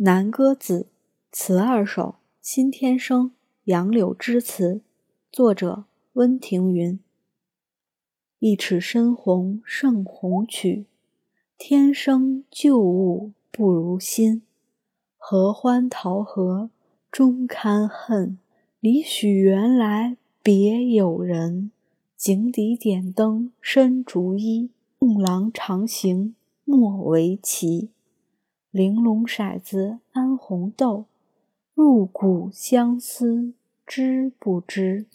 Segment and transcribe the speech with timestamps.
[0.00, 0.88] 南歌子，
[1.32, 3.30] 词二首，新天生，
[3.64, 4.82] 杨柳枝词，
[5.32, 6.98] 作者温庭筠。
[8.38, 10.84] 一尺深红胜红曲，
[11.56, 14.42] 天生旧物不如新。
[15.16, 16.68] 合欢桃核
[17.10, 18.38] 终堪恨，
[18.80, 21.70] 离许原来别有人。
[22.18, 24.68] 井底点灯深竹衣，
[24.98, 26.34] 梦郎长行
[26.66, 27.88] 莫为奇。
[28.76, 31.06] 玲珑骰子安红豆，
[31.72, 33.54] 入骨相思
[33.86, 35.06] 知不知？